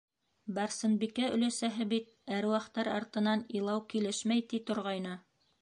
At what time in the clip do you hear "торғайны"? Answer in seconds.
4.73-5.17